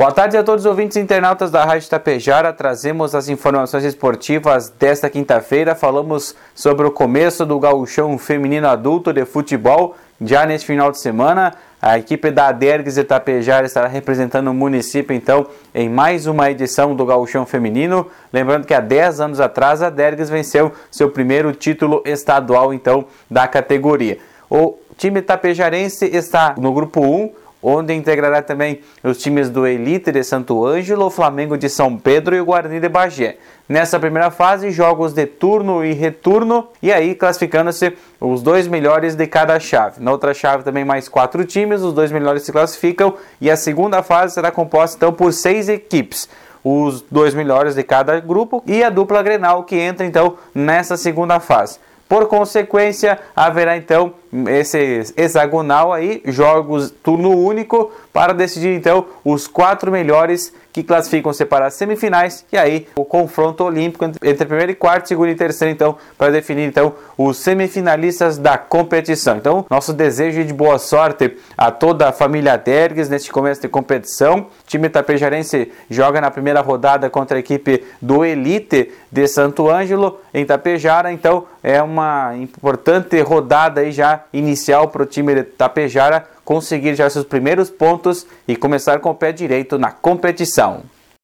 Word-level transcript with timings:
Boa 0.00 0.12
tarde 0.12 0.34
a 0.34 0.42
todos 0.42 0.64
os 0.64 0.66
ouvintes 0.66 0.96
internautas 0.96 1.50
da 1.50 1.62
Rádio 1.62 1.90
Tapejara. 1.90 2.54
Trazemos 2.54 3.14
as 3.14 3.28
informações 3.28 3.84
esportivas 3.84 4.70
desta 4.70 5.10
quinta-feira. 5.10 5.74
Falamos 5.74 6.34
sobre 6.54 6.86
o 6.86 6.90
começo 6.90 7.44
do 7.44 7.58
gauchão 7.58 8.16
feminino 8.16 8.66
adulto 8.66 9.12
de 9.12 9.26
futebol 9.26 9.94
já 10.18 10.46
neste 10.46 10.66
final 10.66 10.90
de 10.90 10.98
semana. 10.98 11.52
A 11.82 11.98
equipe 11.98 12.30
da 12.30 12.46
Adergues 12.46 12.94
de 12.94 13.04
Tapejara 13.04 13.66
estará 13.66 13.88
representando 13.88 14.48
o 14.48 14.54
município, 14.54 15.14
então, 15.14 15.46
em 15.74 15.86
mais 15.86 16.26
uma 16.26 16.50
edição 16.50 16.96
do 16.96 17.04
Gauchão 17.04 17.44
Feminino. 17.44 18.06
Lembrando 18.32 18.66
que 18.66 18.72
há 18.72 18.80
10 18.80 19.20
anos 19.20 19.38
atrás 19.38 19.82
a 19.82 19.88
Adergues 19.88 20.30
venceu 20.30 20.72
seu 20.90 21.10
primeiro 21.10 21.52
título 21.52 22.02
estadual, 22.06 22.72
então, 22.72 23.04
da 23.30 23.46
categoria. 23.46 24.16
O 24.48 24.78
time 24.96 25.20
tapejarense 25.20 26.06
está 26.06 26.54
no 26.56 26.72
grupo 26.72 27.02
1, 27.02 27.32
onde 27.62 27.94
integrará 27.94 28.42
também 28.42 28.80
os 29.02 29.18
times 29.18 29.50
do 29.50 29.66
Elite 29.66 30.10
de 30.12 30.22
Santo 30.22 30.64
Ângelo, 30.64 31.06
o 31.06 31.10
Flamengo 31.10 31.56
de 31.56 31.68
São 31.68 31.96
Pedro 31.96 32.34
e 32.34 32.40
o 32.40 32.44
Guarani 32.44 32.80
de 32.80 32.88
Bagé. 32.88 33.36
Nessa 33.68 34.00
primeira 34.00 34.30
fase, 34.30 34.70
jogos 34.70 35.12
de 35.12 35.26
turno 35.26 35.84
e 35.84 35.92
retorno, 35.92 36.68
e 36.82 36.92
aí 36.92 37.14
classificando-se 37.14 37.96
os 38.20 38.42
dois 38.42 38.66
melhores 38.66 39.14
de 39.14 39.26
cada 39.26 39.60
chave. 39.60 40.02
Na 40.02 40.10
outra 40.10 40.34
chave 40.34 40.64
também 40.64 40.84
mais 40.84 41.08
quatro 41.08 41.44
times, 41.44 41.82
os 41.82 41.92
dois 41.92 42.10
melhores 42.10 42.42
se 42.42 42.50
classificam, 42.50 43.14
e 43.40 43.50
a 43.50 43.56
segunda 43.56 44.02
fase 44.02 44.34
será 44.34 44.50
composta 44.50 44.96
então 44.96 45.12
por 45.12 45.32
seis 45.32 45.68
equipes 45.68 46.28
os 46.62 47.02
dois 47.10 47.34
melhores 47.34 47.74
de 47.74 47.82
cada 47.82 48.20
grupo 48.20 48.62
e 48.66 48.84
a 48.84 48.90
dupla 48.90 49.22
Grenal 49.22 49.64
que 49.64 49.76
entra 49.76 50.04
então 50.04 50.36
nessa 50.54 50.96
segunda 50.96 51.40
fase. 51.40 51.78
Por 52.10 52.26
consequência, 52.26 53.20
haverá 53.36 53.76
então 53.76 54.14
esse 54.48 55.12
hexagonal 55.16 55.92
aí, 55.92 56.20
jogos 56.24 56.90
turno 56.90 57.30
único, 57.30 57.92
para 58.12 58.32
decidir 58.32 58.74
então 58.74 59.06
os 59.24 59.46
quatro 59.46 59.92
melhores 59.92 60.52
que 60.72 60.82
classificam-se 60.84 61.44
para 61.44 61.66
as 61.66 61.74
semifinais 61.74 62.44
e 62.52 62.56
aí 62.56 62.86
o 62.96 63.04
confronto 63.04 63.64
olímpico 63.64 64.04
entre 64.04 64.46
primeiro 64.46 64.70
e 64.70 64.74
quarto, 64.74 65.08
segundo 65.08 65.28
e 65.30 65.34
terceiro 65.34 65.72
então 65.72 65.96
para 66.16 66.30
definir 66.30 66.64
então 66.68 66.94
os 67.18 67.38
semifinalistas 67.38 68.38
da 68.38 68.56
competição. 68.56 69.36
Então 69.36 69.66
nosso 69.68 69.92
desejo 69.92 70.44
de 70.44 70.52
boa 70.52 70.78
sorte 70.78 71.36
a 71.58 71.72
toda 71.72 72.08
a 72.08 72.12
família 72.12 72.56
Tergues 72.56 73.08
neste 73.08 73.32
começo 73.32 73.60
de 73.60 73.68
competição. 73.68 74.40
O 74.40 74.46
time 74.66 74.88
tapejarense 74.88 75.72
joga 75.88 76.20
na 76.20 76.30
primeira 76.30 76.60
rodada 76.60 77.10
contra 77.10 77.36
a 77.36 77.40
equipe 77.40 77.84
do 78.00 78.24
Elite 78.24 78.92
de 79.10 79.26
Santo 79.26 79.68
Ângelo 79.68 80.20
em 80.32 80.44
Tapejara, 80.44 81.12
então 81.12 81.46
é 81.62 81.82
uma 81.82 82.36
importante 82.36 83.20
rodada 83.20 83.80
aí 83.80 83.92
já 83.92 84.24
inicial 84.32 84.88
para 84.88 85.02
o 85.02 85.06
time 85.06 85.34
de 85.34 85.42
Tapejara 85.42 86.26
conseguir 86.44 86.94
já 86.94 87.08
seus 87.08 87.24
primeiros 87.24 87.70
pontos 87.70 88.26
e 88.48 88.56
começar 88.56 88.98
com 89.00 89.10
o 89.10 89.14
pé 89.14 89.32
direito 89.32 89.78
na 89.78 89.90
competição. 89.92 90.82